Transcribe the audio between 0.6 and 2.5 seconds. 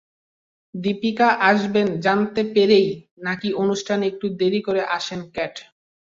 দীপিকা আসবেন জানতে